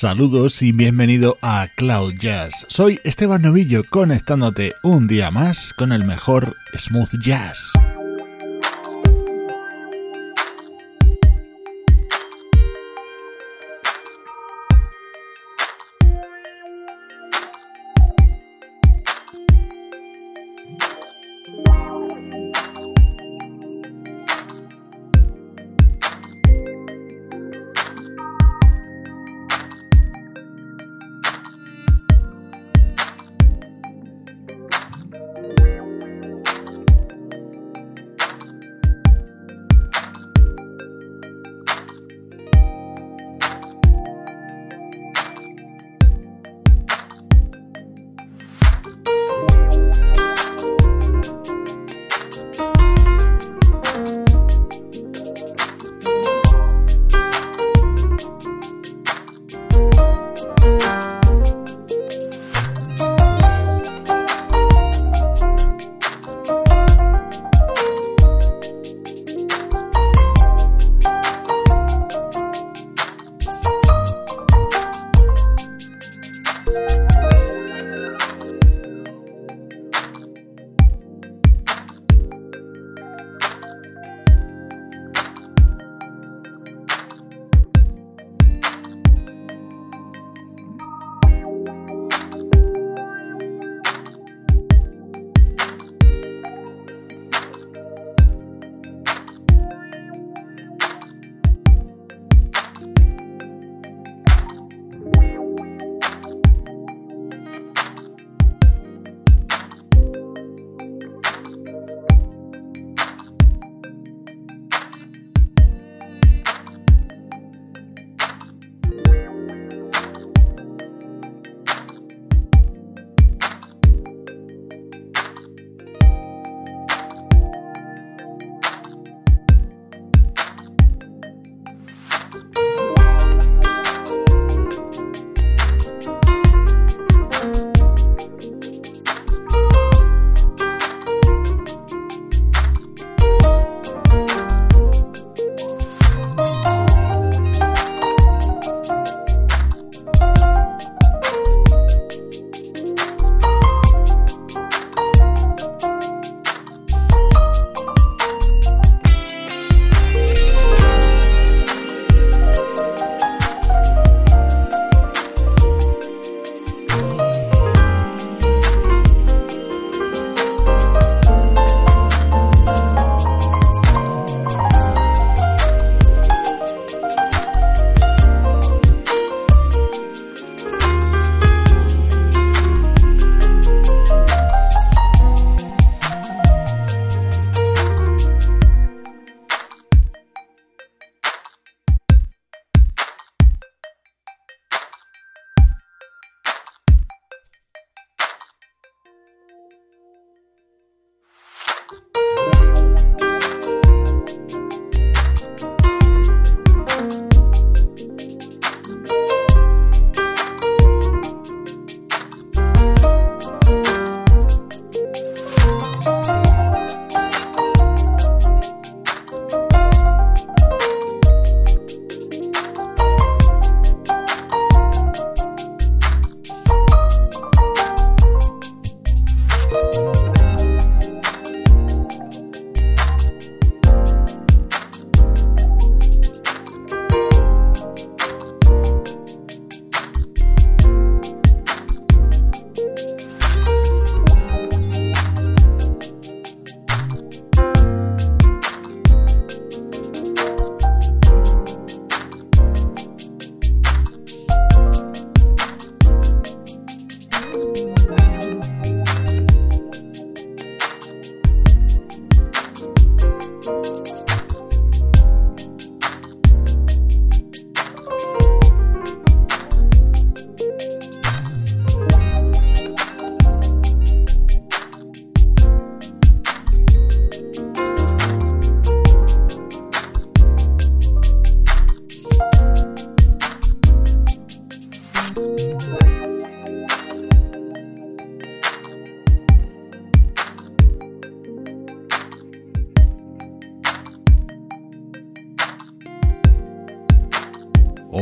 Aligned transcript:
Saludos 0.00 0.62
y 0.62 0.70
bienvenido 0.70 1.38
a 1.42 1.66
Cloud 1.74 2.14
Jazz. 2.20 2.64
Soy 2.68 3.00
Esteban 3.02 3.42
Novillo 3.42 3.82
conectándote 3.82 4.76
un 4.84 5.08
día 5.08 5.32
más 5.32 5.74
con 5.74 5.90
el 5.90 6.04
mejor 6.04 6.54
smooth 6.76 7.20
jazz. 7.20 7.72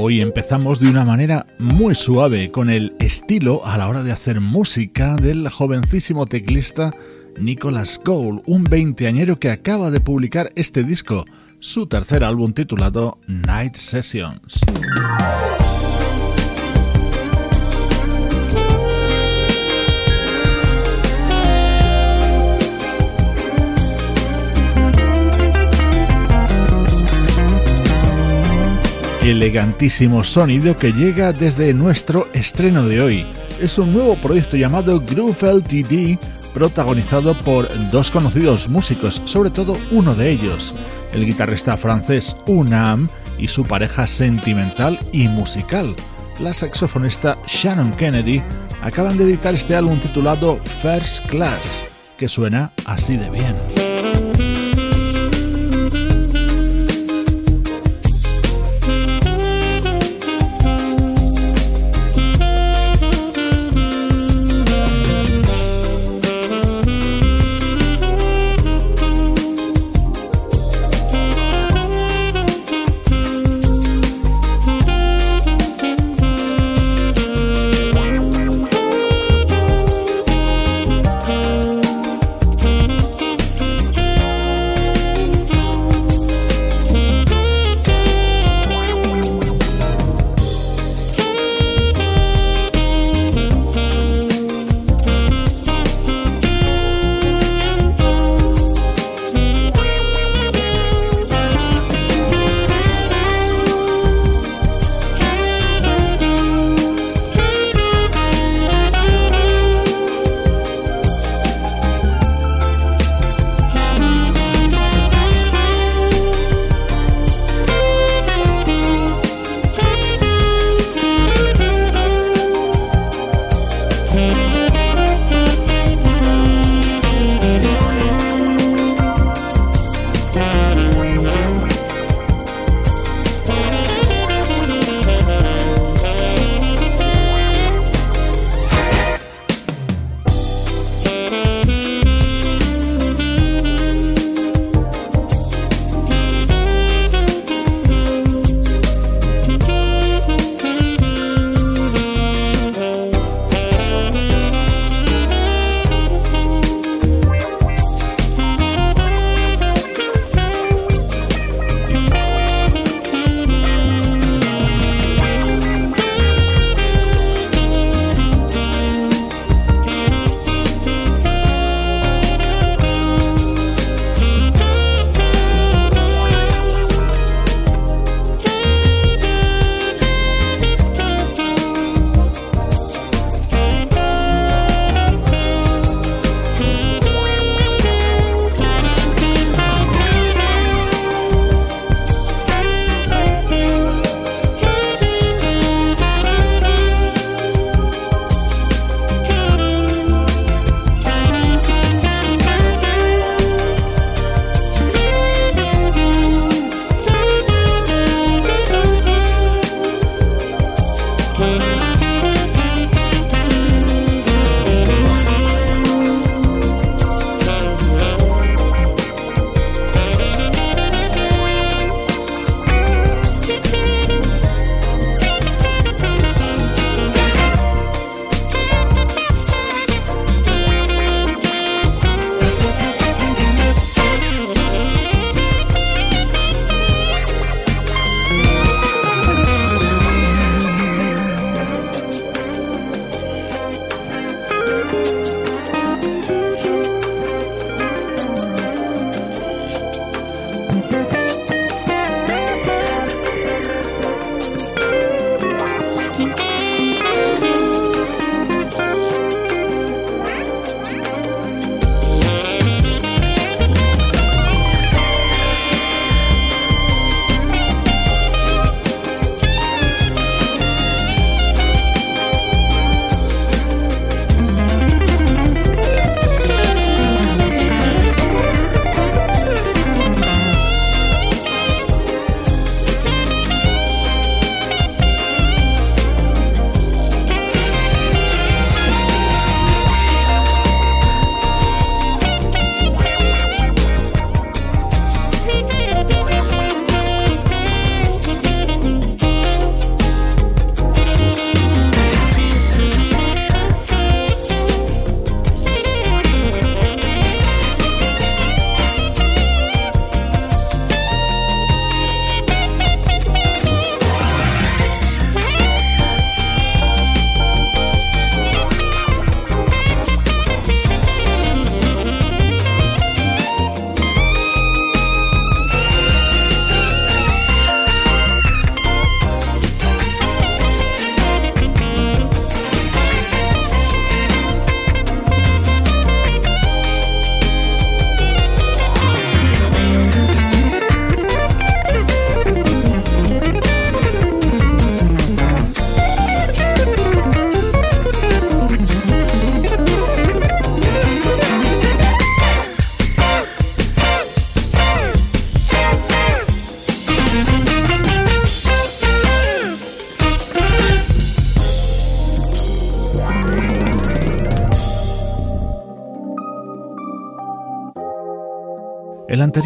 Hoy 0.08 0.20
empezamos 0.20 0.79
de 0.79 0.88
una 0.88 1.05
manera 1.05 1.49
muy 1.58 1.97
suave 1.97 2.53
con 2.53 2.70
el 2.70 2.94
estilo 3.00 3.67
a 3.67 3.76
la 3.76 3.88
hora 3.88 4.05
de 4.05 4.12
hacer 4.12 4.41
música 4.41 5.17
del 5.17 5.49
jovencísimo 5.49 6.26
teclista 6.26 6.94
Nicholas 7.41 7.99
Cole, 7.99 8.41
un 8.47 8.62
veinteañero 8.62 9.41
que 9.41 9.50
acaba 9.50 9.91
de 9.91 9.99
publicar 9.99 10.53
este 10.55 10.85
disco, 10.85 11.25
su 11.58 11.88
tercer 11.88 12.23
álbum 12.23 12.53
titulado 12.53 13.19
Night 13.26 13.75
Sessions. 13.75 14.61
Elegantísimo 29.31 30.23
sonido 30.23 30.76
que 30.76 30.93
llega 30.93 31.32
desde 31.32 31.75
nuestro 31.75 32.28
estreno 32.32 32.84
de 32.84 33.00
hoy. 33.00 33.26
Es 33.61 33.76
un 33.76 33.93
nuevo 33.93 34.14
proyecto 34.14 34.56
llamado 34.56 35.00
Groove 35.00 35.52
LTD, 35.52 36.19
protagonizado 36.55 37.34
por 37.34 37.69
dos 37.90 38.12
conocidos 38.12 38.69
músicos, 38.69 39.20
sobre 39.25 39.50
todo 39.50 39.76
uno 39.90 40.14
de 40.14 40.31
ellos, 40.31 40.75
el 41.12 41.26
guitarrista 41.26 41.76
francés 41.76 42.37
Unam 42.46 43.08
y 43.37 43.49
su 43.49 43.64
pareja 43.64 44.06
sentimental 44.06 44.96
y 45.11 45.26
musical, 45.26 45.93
la 46.38 46.55
saxofonista 46.55 47.37
Shannon 47.49 47.90
Kennedy, 47.93 48.40
acaban 48.82 49.19
de 49.19 49.25
editar 49.25 49.55
este 49.56 49.75
álbum 49.75 49.99
titulado 49.99 50.58
First 50.82 51.26
Class, 51.26 51.84
que 52.17 52.28
suena 52.28 52.70
así 52.84 53.17
de 53.17 53.28
bien. 53.31 53.86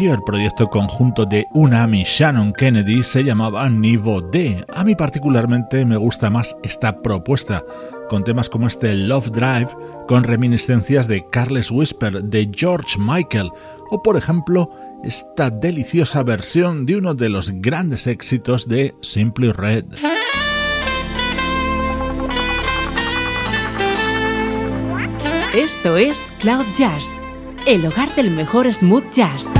Anterior 0.01 0.25
proyecto 0.25 0.67
conjunto 0.67 1.27
de 1.27 1.45
Unam 1.51 1.93
y 1.93 2.03
Shannon 2.03 2.53
Kennedy 2.53 3.03
se 3.03 3.23
llamaba 3.23 3.69
Nivo 3.69 4.19
D. 4.19 4.65
A 4.73 4.83
mí 4.83 4.95
particularmente 4.95 5.85
me 5.85 5.95
gusta 5.95 6.31
más 6.31 6.57
esta 6.63 7.03
propuesta, 7.03 7.63
con 8.09 8.23
temas 8.23 8.49
como 8.49 8.65
este 8.65 8.95
Love 8.95 9.29
Drive, 9.29 9.67
con 10.07 10.23
reminiscencias 10.23 11.07
de 11.07 11.23
Carles 11.29 11.69
Whisper, 11.69 12.23
de 12.23 12.49
George 12.51 12.97
Michael, 12.97 13.51
o 13.91 14.01
por 14.01 14.17
ejemplo, 14.17 14.71
esta 15.03 15.51
deliciosa 15.51 16.23
versión 16.23 16.87
de 16.87 16.95
uno 16.95 17.13
de 17.13 17.29
los 17.29 17.51
grandes 17.51 18.07
éxitos 18.07 18.67
de 18.67 18.95
Simply 19.01 19.51
Red. 19.51 19.85
Esto 25.53 25.97
es 25.97 26.23
Cloud 26.39 26.65
Jazz, 26.75 27.05
el 27.67 27.85
hogar 27.85 28.09
del 28.15 28.31
mejor 28.31 28.73
smooth 28.73 29.03
jazz. 29.11 29.51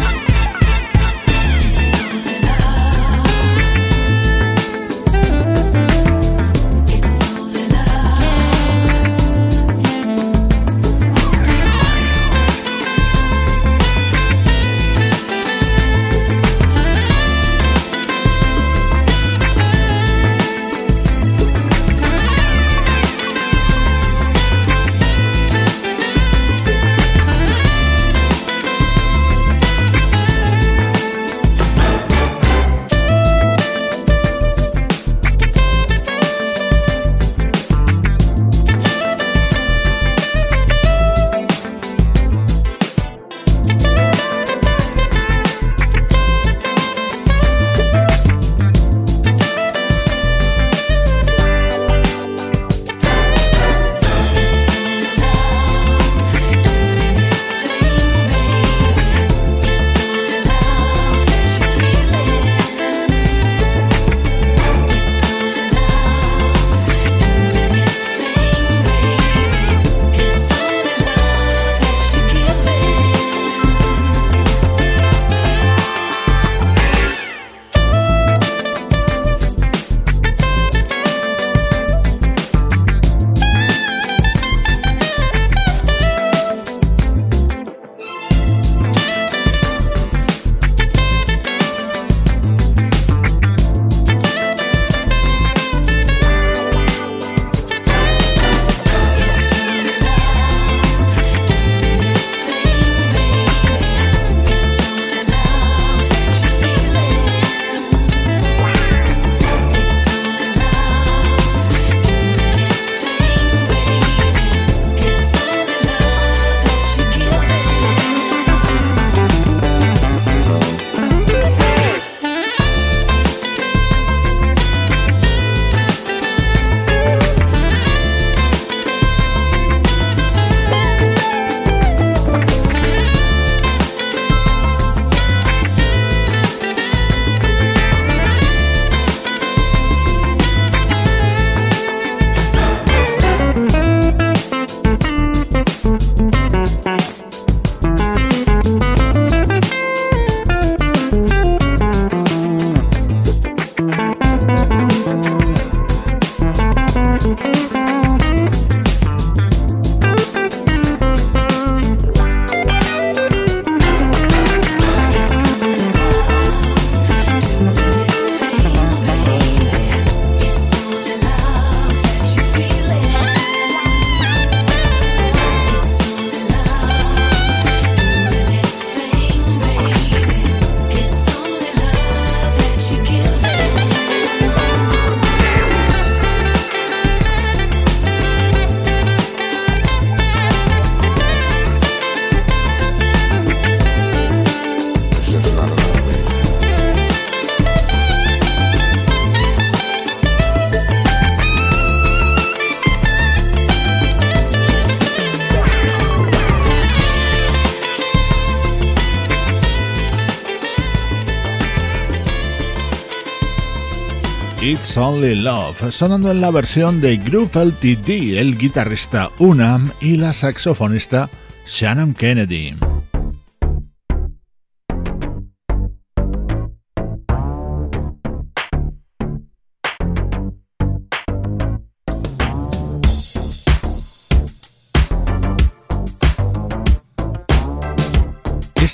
Only 215.02 215.34
Love, 215.34 215.92
sonando 215.92 216.30
en 216.30 216.42
la 216.42 216.52
versión 216.52 217.02
de 217.02 217.18
Groove 217.18 217.66
LTD, 217.66 218.38
el 218.38 218.56
guitarrista 218.56 219.32
Unam 219.40 219.92
y 220.00 220.18
la 220.18 220.32
saxofonista 220.32 221.28
Shannon 221.66 222.14
Kennedy. 222.14 222.91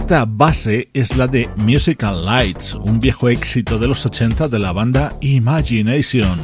Esta 0.07 0.23
base 0.23 0.89
es 0.93 1.17
la 1.17 1.27
de 1.27 1.49
Musical 1.57 2.23
Lights, 2.23 2.75
un 2.75 2.97
viejo 2.97 3.27
éxito 3.27 3.77
de 3.77 3.89
los 3.89 4.05
80 4.05 4.47
de 4.47 4.57
la 4.57 4.71
banda 4.71 5.11
Imagination. 5.19 6.39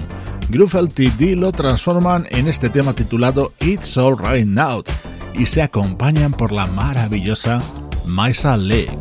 Groove 0.50 0.82
LTD 0.82 1.40
lo 1.40 1.54
transforman 1.54 2.28
en 2.32 2.50
este 2.50 2.70
tema 2.70 2.94
titulado 2.94 3.54
It's 3.62 3.98
All 3.98 4.18
Right 4.18 4.46
Now 4.46 4.84
y 5.34 5.46
se 5.46 5.62
acompañan 5.62 6.34
por 6.34 6.52
la 6.52 6.68
maravillosa 6.68 7.62
Maisa 8.06 8.58
Lake. 8.58 9.00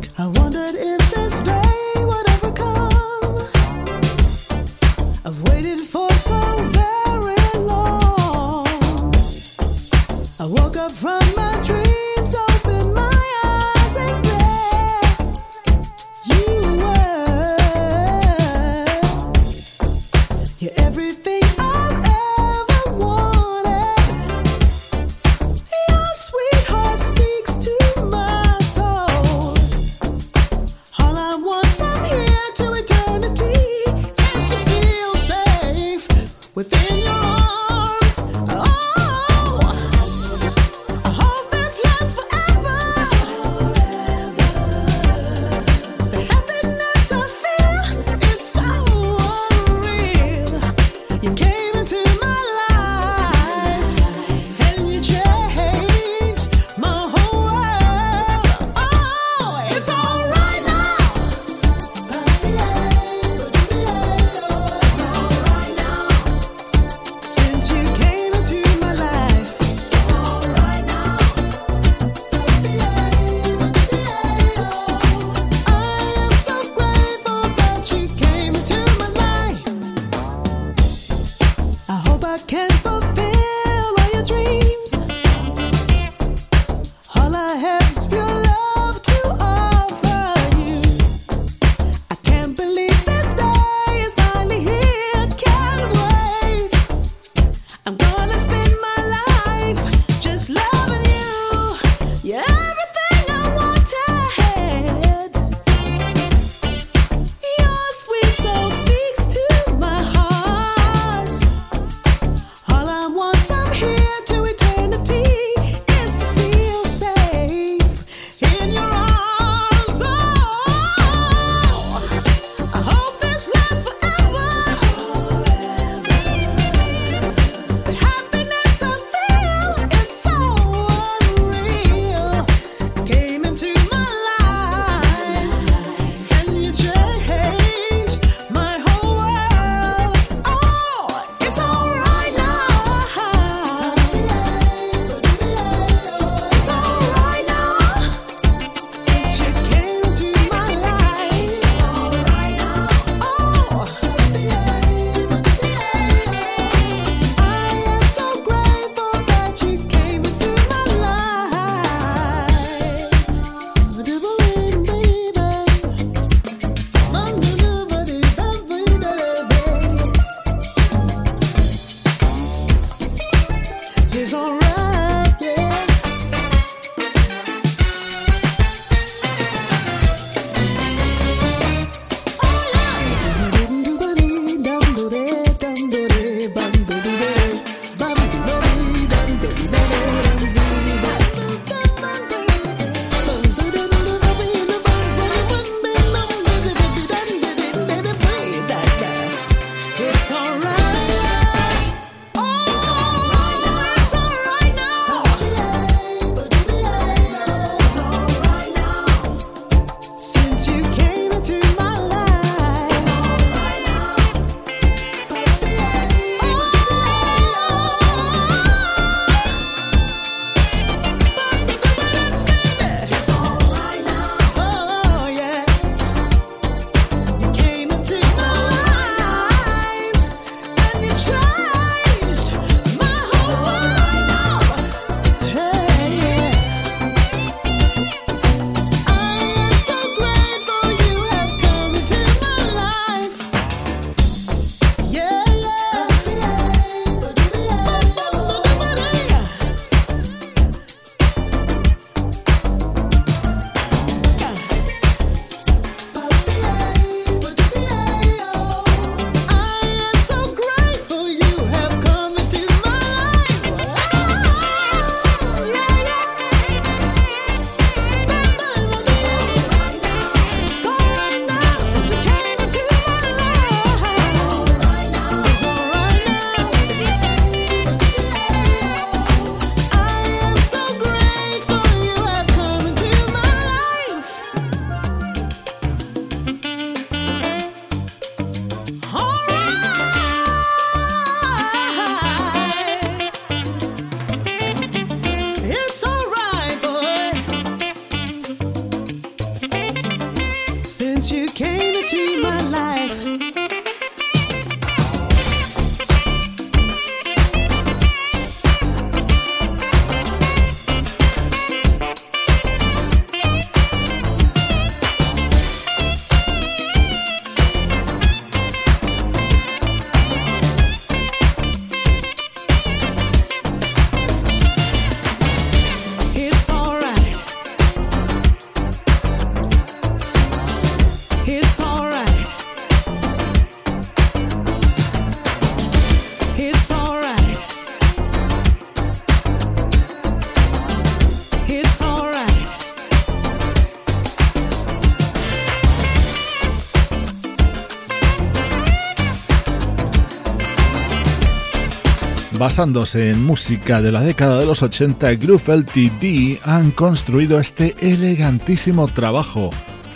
Basándose 352.63 353.29
en 353.29 353.43
música 353.43 354.01
de 354.01 354.09
la 354.09 354.21
década 354.21 354.57
de 354.57 354.65
los 354.65 354.83
80, 354.83 355.33
Groove 355.33 355.79
LTD 355.79 356.59
han 356.63 356.91
construido 356.91 357.59
este 357.59 357.93
elegantísimo 357.99 359.05
trabajo, 359.09 359.69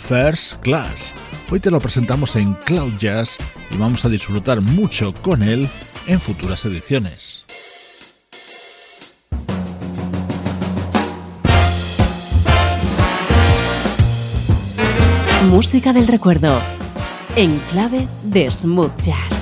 First 0.08 0.60
Class. 0.60 1.12
Hoy 1.50 1.60
te 1.60 1.70
lo 1.70 1.78
presentamos 1.78 2.36
en 2.36 2.54
Cloud 2.54 2.94
Jazz 2.98 3.36
y 3.70 3.76
vamos 3.76 4.06
a 4.06 4.08
disfrutar 4.08 4.62
mucho 4.62 5.12
con 5.20 5.42
él 5.42 5.68
en 6.06 6.18
futuras 6.20 6.64
ediciones. 6.64 7.44
Música 15.50 15.92
del 15.92 16.06
recuerdo, 16.06 16.58
en 17.36 17.58
clave 17.70 18.08
de 18.22 18.50
smooth 18.50 18.96
jazz. 19.02 19.37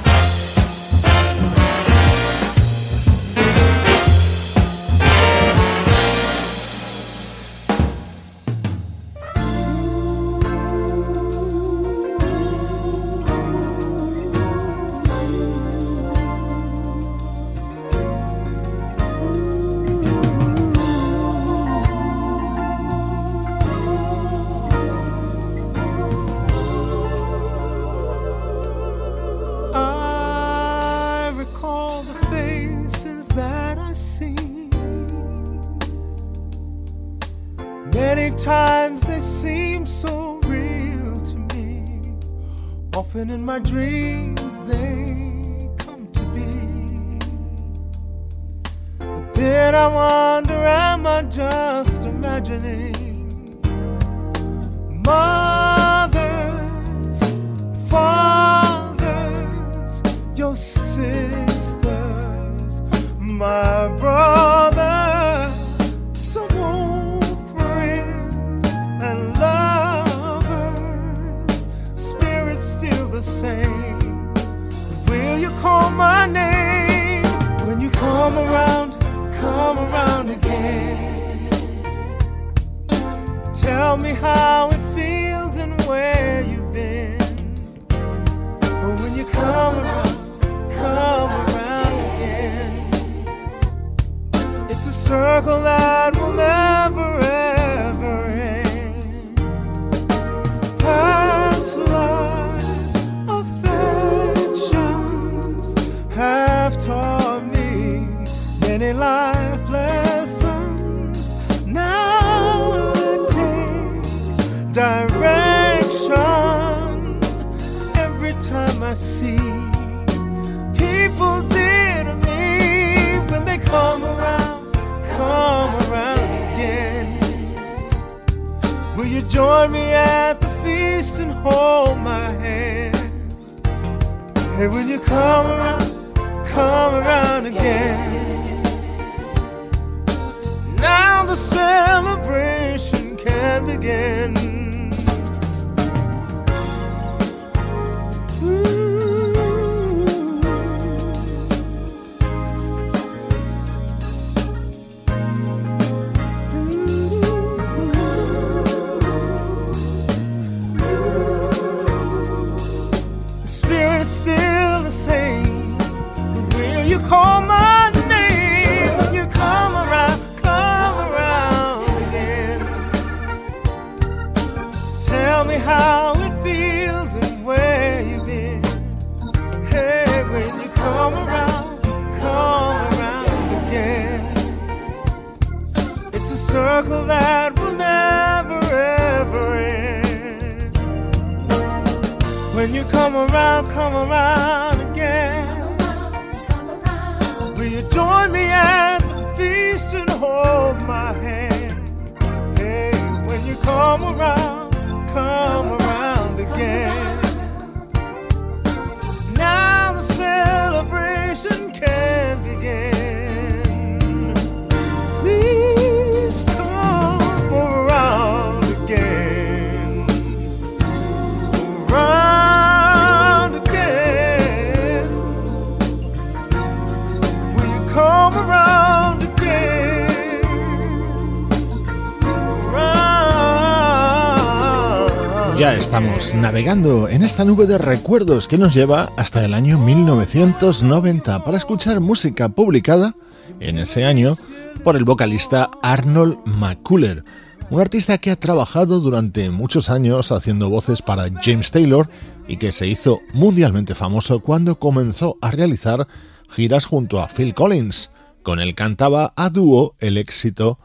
Estamos 235.74 236.32
navegando 236.32 237.08
en 237.08 237.22
esta 237.22 237.44
nube 237.44 237.66
de 237.66 237.76
recuerdos 237.76 238.46
que 238.46 238.56
nos 238.56 238.72
lleva 238.72 239.10
hasta 239.16 239.44
el 239.44 239.52
año 239.52 239.78
1990 239.78 241.44
para 241.44 241.58
escuchar 241.58 242.00
música 242.00 242.48
publicada 242.48 243.14
en 243.58 243.78
ese 243.78 244.04
año 244.04 244.38
por 244.84 244.96
el 244.96 245.04
vocalista 245.04 245.70
Arnold 245.82 246.38
McCuller, 246.46 247.24
un 247.68 247.80
artista 247.80 248.16
que 248.18 248.30
ha 248.30 248.36
trabajado 248.36 249.00
durante 249.00 249.50
muchos 249.50 249.90
años 249.90 250.30
haciendo 250.30 250.70
voces 250.70 251.02
para 251.02 251.28
James 251.42 251.70
Taylor 251.72 252.08
y 252.46 252.58
que 252.58 252.70
se 252.70 252.86
hizo 252.86 253.20
mundialmente 253.34 253.94
famoso 253.94 254.40
cuando 254.40 254.78
comenzó 254.78 255.36
a 255.42 255.50
realizar 255.50 256.06
giras 256.48 256.84
junto 256.84 257.20
a 257.20 257.28
Phil 257.28 257.54
Collins. 257.54 258.10
Con 258.44 258.60
él 258.60 258.74
cantaba 258.76 259.32
a 259.36 259.50
dúo 259.50 259.96
el 259.98 260.16
éxito 260.16 260.78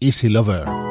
Easy 0.00 0.28
Lover. 0.28 0.87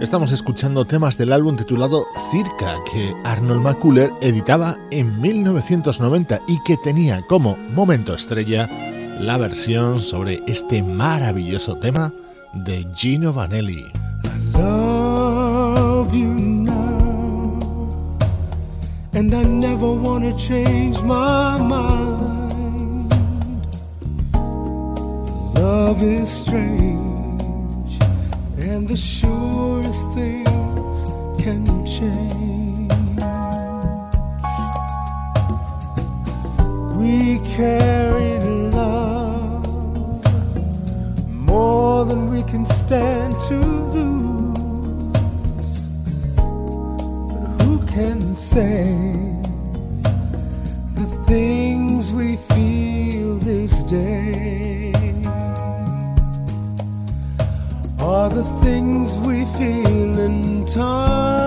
Estamos 0.00 0.32
escuchando 0.32 0.84
temas 0.84 1.16
del 1.16 1.32
álbum 1.32 1.56
titulado 1.56 2.04
Circa 2.30 2.76
que 2.92 3.14
Arnold 3.24 3.62
McCuller 3.62 4.10
editaba 4.20 4.76
en 4.90 5.20
1990 5.20 6.40
y 6.48 6.62
que 6.64 6.76
tenía 6.76 7.22
como 7.22 7.56
momento 7.74 8.14
estrella 8.14 8.68
la 9.20 9.38
versión 9.38 10.00
sobre 10.00 10.42
este 10.46 10.82
maravilloso 10.82 11.76
tema 11.76 12.12
de 12.52 12.86
Gino 12.94 13.32
Vanelli. 13.32 13.84
and 19.16 19.34
I 19.34 19.44
never 19.44 19.96
change 20.36 21.00
my 21.02 21.58
mind. 21.58 23.10
Love 25.54 26.02
is 26.02 26.28
strange, 26.28 27.05
and 28.76 28.88
the 28.88 28.96
surest 28.96 30.04
things 30.12 31.06
can 31.42 31.64
change. 31.86 32.92
We 37.00 37.38
carry 37.56 38.38
love 38.70 39.66
more 41.30 42.04
than 42.04 42.30
we 42.30 42.42
can 42.42 42.66
stand 42.66 43.32
to 43.48 43.58
lose. 43.96 45.88
But 46.36 47.62
who 47.62 47.78
can 47.86 48.36
say 48.36 48.84
the 51.00 51.06
things 51.26 52.12
we 52.12 52.36
feel 52.36 53.36
this 53.38 53.82
day 53.84 54.95
are 58.00 58.28
the 58.28 58.44
things 58.62 59.18
we 59.18 59.44
feel 59.56 60.18
in 60.18 60.66
time? 60.66 61.45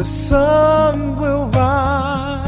The 0.00 0.06
sun 0.06 1.14
will 1.18 1.50
rise 1.50 2.46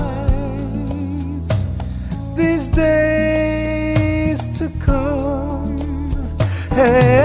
these 2.34 2.70
days 2.70 4.48
to 4.58 4.70
come? 4.80 5.76
And 6.70 7.21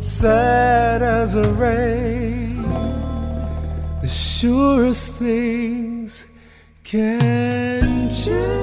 but 0.00 0.06
sad 0.06 1.02
as 1.02 1.34
a 1.34 1.46
rain. 1.52 2.62
The 4.00 4.08
surest 4.08 5.16
things 5.16 6.26
can 6.84 8.08
change. 8.10 8.59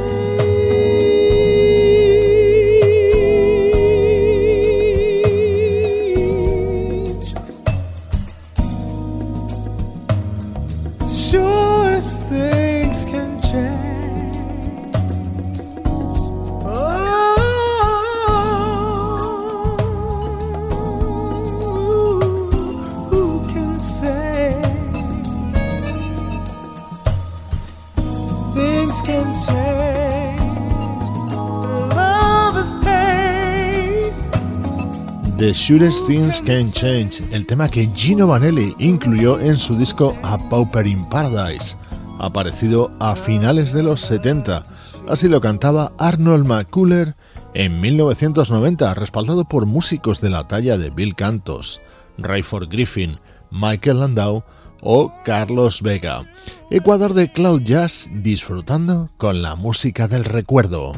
Surest 35.68 36.08
Things 36.08 36.42
Can 36.44 36.72
Change, 36.72 37.22
el 37.34 37.46
tema 37.46 37.68
que 37.68 37.90
Gino 37.94 38.26
Vanelli 38.26 38.74
incluyó 38.80 39.38
en 39.38 39.58
su 39.58 39.78
disco 39.78 40.16
A 40.24 40.38
Pauper 40.38 40.88
in 40.88 41.04
Paradise, 41.10 41.76
aparecido 42.20 42.90
a 43.02 43.18
finales 43.18 43.74
de 43.74 43.84
los 43.84 44.00
70. 44.00 44.64
Así 45.10 45.28
lo 45.28 45.42
cantaba 45.42 45.92
Arnold 45.98 46.46
McCuller 46.46 47.18
en 47.54 47.82
1990, 47.82 48.94
respaldado 48.94 49.44
por 49.44 49.66
músicos 49.66 50.22
de 50.22 50.30
la 50.30 50.48
talla 50.48 50.78
de 50.78 50.90
Bill 50.90 51.16
Cantos, 51.16 51.82
Rayford 52.18 52.70
Griffin, 52.70 53.20
Michael 53.52 54.00
Landau 54.00 54.46
o 54.80 55.12
Carlos 55.26 55.82
Vega. 55.82 56.24
Ecuador 56.72 57.14
de 57.14 57.30
Cloud 57.34 57.64
Jazz 57.64 58.10
disfrutando 58.14 59.10
con 59.18 59.42
la 59.42 59.56
música 59.56 60.08
del 60.08 60.24
recuerdo. 60.24 60.94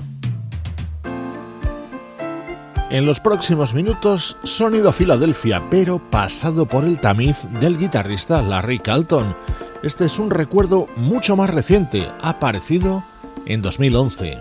En 2.90 3.06
los 3.06 3.20
próximos 3.20 3.76
minutos, 3.76 4.36
sonido 4.44 4.92
Filadelfia, 4.92 5.62
pero 5.70 6.00
pasado 6.00 6.66
por 6.66 6.86
el 6.86 7.00
tamiz 7.00 7.44
del 7.60 7.78
guitarrista 7.78 8.42
Larry 8.42 8.80
Carlton. 8.80 9.36
Este 9.84 10.06
es 10.06 10.18
un 10.18 10.32
recuerdo 10.32 10.88
mucho 10.96 11.36
más 11.36 11.52
reciente, 11.52 12.08
aparecido 12.20 13.04
en 13.46 13.62
2011. 13.62 14.40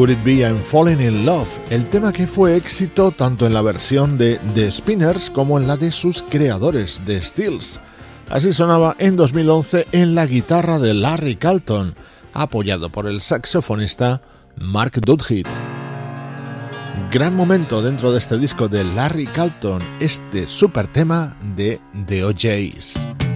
Could 0.00 0.12
It 0.12 0.24
Be 0.24 0.36
I'm 0.36 0.62
Falling 0.62 1.02
in 1.02 1.26
Love, 1.26 1.46
el 1.68 1.90
tema 1.90 2.10
que 2.10 2.26
fue 2.26 2.56
éxito 2.56 3.10
tanto 3.10 3.44
en 3.44 3.52
la 3.52 3.60
versión 3.60 4.16
de 4.16 4.40
The 4.54 4.72
Spinners 4.72 5.28
como 5.28 5.58
en 5.58 5.66
la 5.66 5.76
de 5.76 5.92
sus 5.92 6.22
creadores, 6.22 7.02
The 7.04 7.20
Stills. 7.20 7.78
Así 8.30 8.54
sonaba 8.54 8.96
en 8.98 9.16
2011 9.16 9.88
en 9.92 10.14
la 10.14 10.24
guitarra 10.24 10.78
de 10.78 10.94
Larry 10.94 11.36
Carlton, 11.36 11.94
apoyado 12.32 12.88
por 12.88 13.06
el 13.06 13.20
saxofonista 13.20 14.22
Mark 14.56 15.02
Dudhit. 15.02 15.48
Gran 17.12 17.36
momento 17.36 17.82
dentro 17.82 18.10
de 18.10 18.20
este 18.20 18.38
disco 18.38 18.68
de 18.68 18.84
Larry 18.84 19.26
Carlton, 19.26 19.82
este 20.00 20.48
super 20.48 20.90
tema 20.90 21.36
de 21.54 21.78
The 22.06 22.24
OJs. 22.24 23.29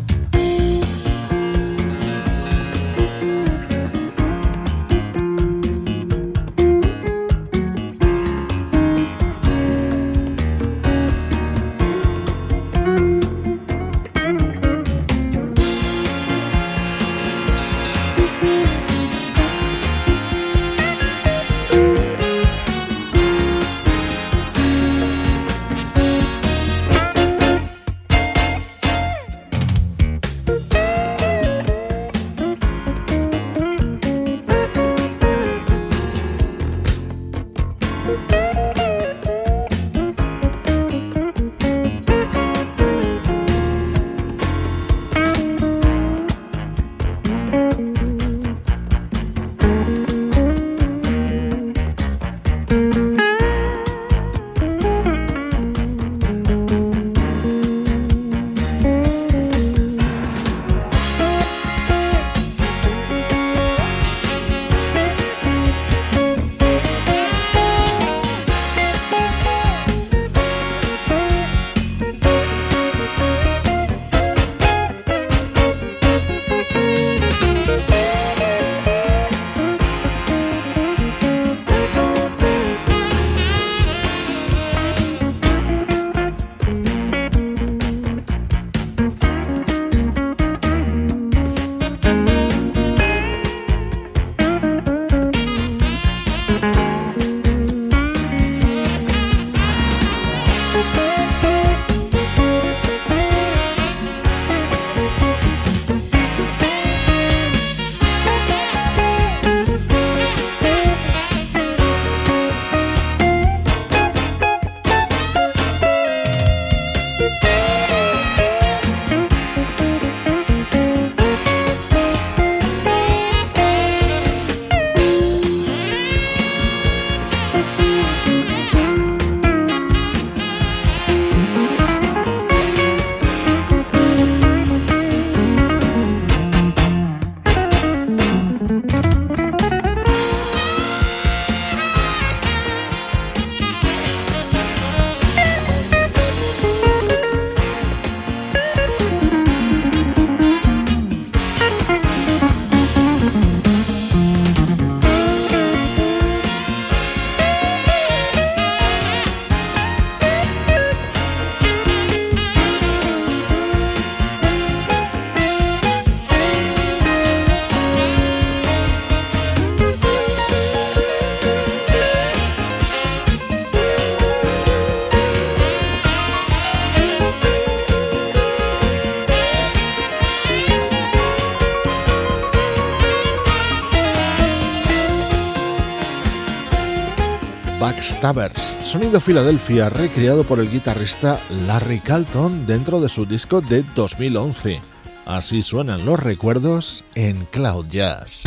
Backstabbers, 188.24 188.76
sonido 188.82 189.20
Filadelfia 189.20 189.90
recreado 189.90 190.44
por 190.44 190.58
el 190.58 190.70
guitarrista 190.70 191.40
Larry 191.50 191.98
Carlton 191.98 192.66
dentro 192.66 192.98
de 193.00 193.10
su 193.10 193.26
disco 193.26 193.60
de 193.60 193.84
2011. 193.94 194.80
Así 195.26 195.62
suenan 195.62 196.06
los 196.06 196.18
recuerdos 196.18 197.04
en 197.14 197.44
Cloud 197.46 197.86
Jazz. 197.88 198.44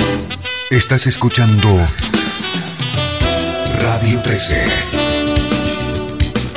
Estás 0.71 1.05
escuchando 1.05 1.69
Radio 3.79 4.19
13. 4.23 4.63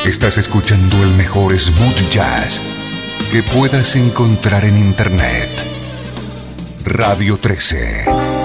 Estás 0.07 0.39
escuchando 0.39 0.97
el 1.03 1.11
mejor 1.11 1.59
smooth 1.59 2.11
jazz 2.11 2.59
que 3.31 3.43
puedas 3.43 3.97
encontrar 3.97 4.64
en 4.64 4.79
Internet. 4.79 5.51
Radio 6.87 7.37
13. 7.37 8.39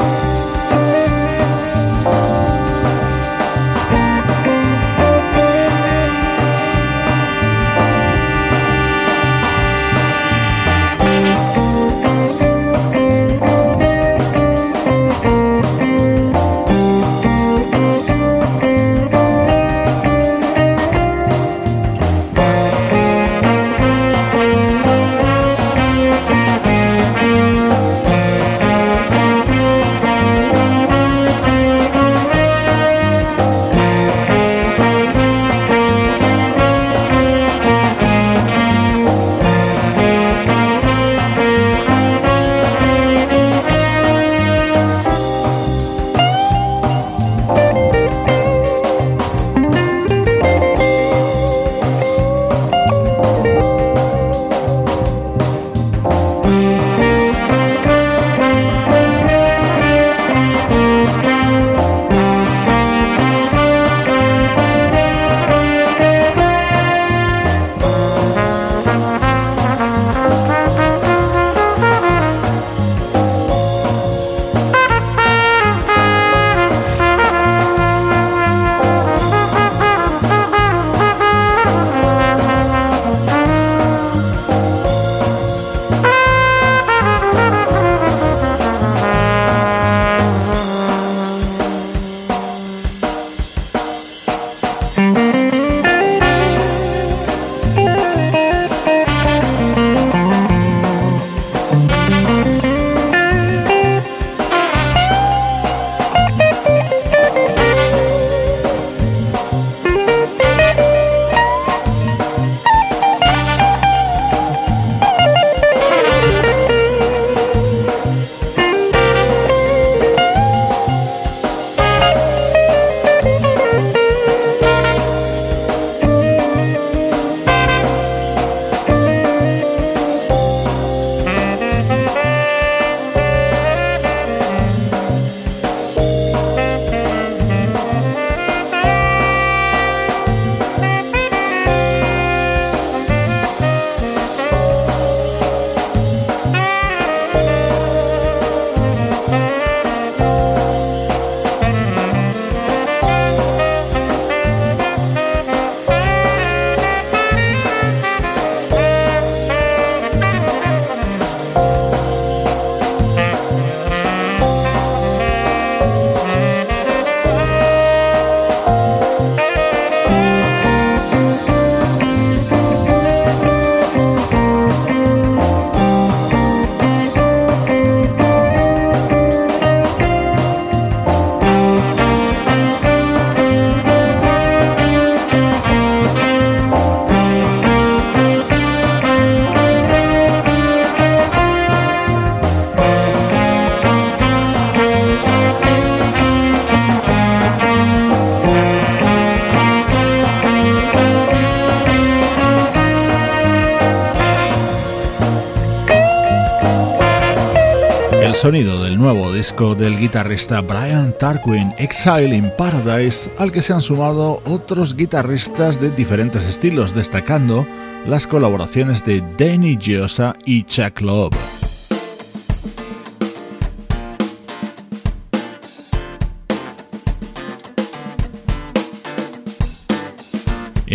Sonido 208.45 208.83
del 208.83 208.99
nuevo 208.99 209.33
disco 209.33 209.73
del 209.73 209.97
guitarrista 209.97 210.61
Brian 210.61 211.15
Tarquin, 211.17 211.73
Exile 211.79 212.35
in 212.35 212.51
Paradise, 212.55 213.27
al 213.39 213.51
que 213.51 213.63
se 213.63 213.73
han 213.73 213.81
sumado 213.81 214.39
otros 214.45 214.95
guitarristas 214.95 215.81
de 215.81 215.89
diferentes 215.89 216.45
estilos, 216.45 216.93
destacando 216.93 217.65
las 218.05 218.27
colaboraciones 218.27 219.03
de 219.03 219.23
Danny 219.39 219.79
Giosa 219.81 220.35
y 220.45 220.63
Chuck 220.65 221.01
Love. 221.01 221.64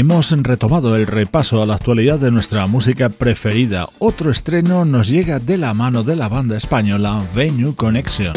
Hemos 0.01 0.31
retomado 0.31 0.97
el 0.97 1.07
repaso 1.07 1.63
a 1.63 1.67
la 1.67 1.75
actualidad 1.75 2.19
de 2.19 2.31
nuestra 2.31 2.67
música 2.67 3.11
preferida. 3.11 3.87
Otro 3.99 4.31
estreno 4.31 4.87
nos 4.87 5.09
llega 5.09 5.41
de 5.41 5.59
la 5.59 5.75
mano 5.75 6.03
de 6.05 6.17
la 6.17 6.27
banda 6.27 6.57
española 6.57 7.23
Venue 7.35 7.75
Connection. 7.75 8.33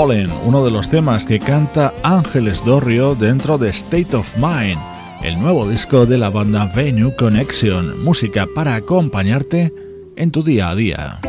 Fallen, 0.00 0.30
uno 0.46 0.64
de 0.64 0.70
los 0.70 0.88
temas 0.88 1.26
que 1.26 1.38
canta 1.38 1.92
Ángeles 2.02 2.64
Dorrio 2.64 3.14
dentro 3.14 3.58
de 3.58 3.68
State 3.68 4.16
of 4.16 4.34
Mind, 4.38 4.80
el 5.22 5.38
nuevo 5.38 5.68
disco 5.68 6.06
de 6.06 6.16
la 6.16 6.30
banda 6.30 6.72
Venue 6.74 7.14
Connection, 7.16 8.02
música 8.02 8.48
para 8.54 8.76
acompañarte 8.76 9.74
en 10.16 10.30
tu 10.30 10.42
día 10.42 10.70
a 10.70 10.74
día. 10.74 11.19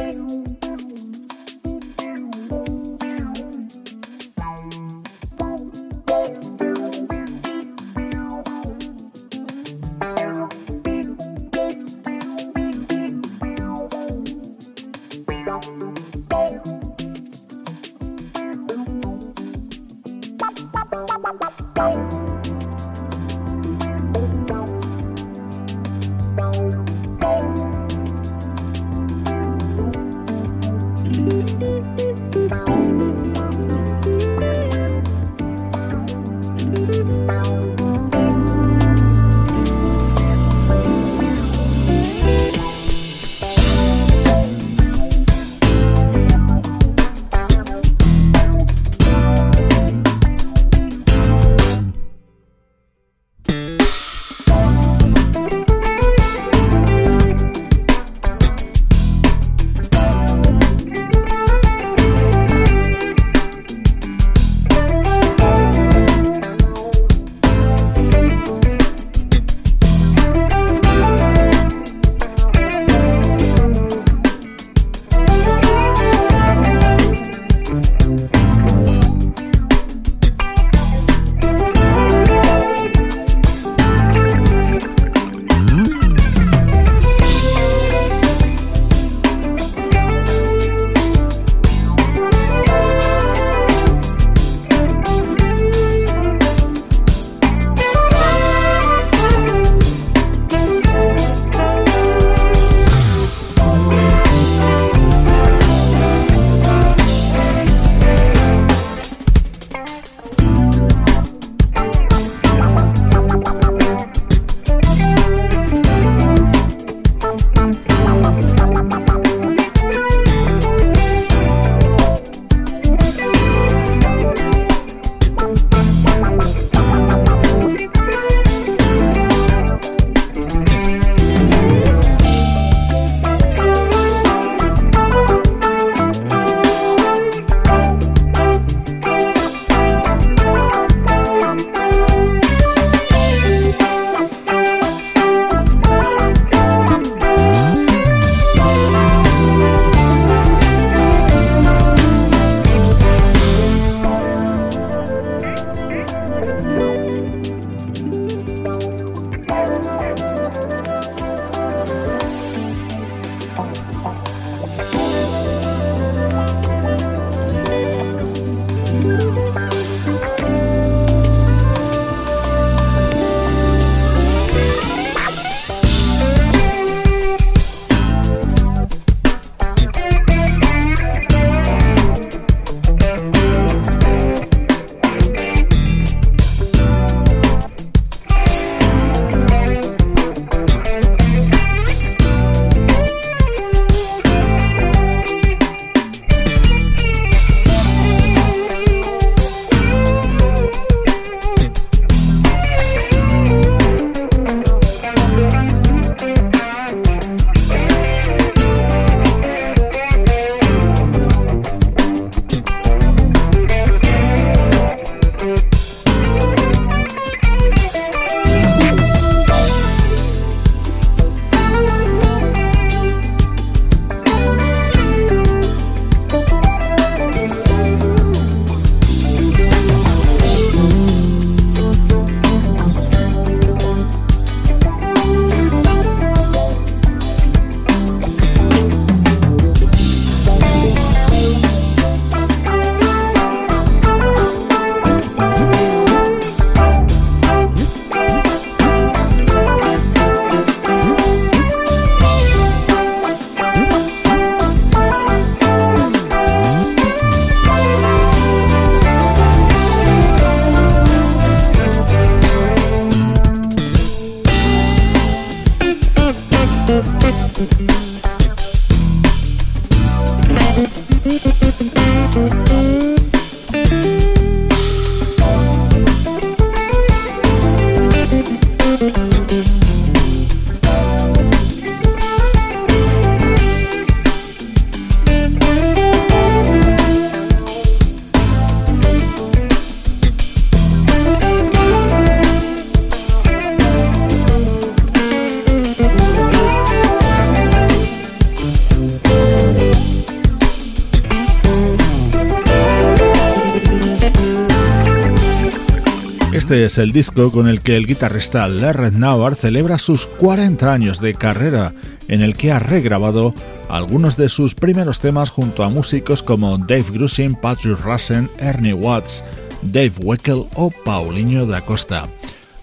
Es 306.91 306.97
el 306.97 307.13
disco 307.13 307.53
con 307.53 307.69
el 307.69 307.79
que 307.79 307.95
el 307.95 308.05
guitarrista 308.05 308.67
Larry 308.67 309.11
Nauer 309.11 309.55
celebra 309.55 309.97
sus 309.97 310.25
40 310.25 310.91
años 310.91 311.21
de 311.21 311.33
carrera, 311.33 311.93
en 312.27 312.41
el 312.41 312.57
que 312.57 312.73
ha 312.73 312.79
regrabado 312.79 313.53
algunos 313.87 314.35
de 314.35 314.49
sus 314.49 314.75
primeros 314.75 315.21
temas 315.21 315.49
junto 315.49 315.85
a 315.85 315.89
músicos 315.89 316.43
como 316.43 316.77
Dave 316.77 317.05
Grusin, 317.13 317.55
Patrick 317.55 317.97
Russen, 318.01 318.51
Ernie 318.57 318.93
Watts, 318.93 319.41
Dave 319.83 320.11
Weckel 320.21 320.65
o 320.75 320.91
Paulinho 321.05 321.65
da 321.65 321.79
Costa. 321.79 322.27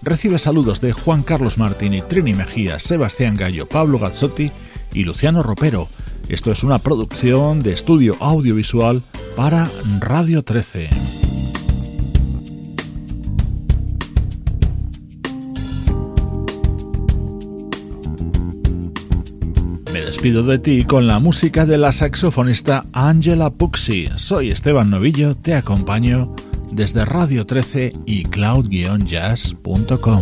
Recibe 0.01 0.39
saludos 0.39 0.81
de 0.81 0.91
Juan 0.91 1.21
Carlos 1.21 1.59
Martini, 1.59 2.01
Trini 2.01 2.33
Mejía, 2.33 2.79
Sebastián 2.79 3.35
Gallo, 3.35 3.67
Pablo 3.67 3.99
Gazzotti 3.99 4.51
y 4.91 5.03
Luciano 5.03 5.43
Ropero. 5.43 5.87
Esto 6.29 6.51
es 6.51 6.63
una 6.63 6.79
producción 6.79 7.59
de 7.59 7.73
estudio 7.73 8.17
audiovisual 8.19 9.03
para 9.35 9.69
Radio 9.99 10.41
13. 10.41 11.28
Despido 20.19 20.43
de 20.43 20.59
ti 20.59 20.83
con 20.83 21.07
la 21.07 21.17
música 21.19 21.65
de 21.65 21.77
la 21.77 21.93
saxofonista 21.93 22.85
Angela 22.91 23.51
Puxi. 23.51 24.09
Soy 24.17 24.51
Esteban 24.51 24.89
Novillo, 24.89 25.33
te 25.37 25.55
acompaño 25.55 26.35
desde 26.73 27.05
Radio 27.05 27.45
13 27.45 27.93
y 28.05 28.23
cloud-jazz.com. 28.25 30.21